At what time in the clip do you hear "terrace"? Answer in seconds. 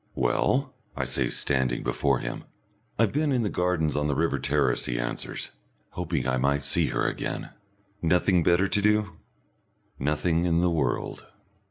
4.39-4.85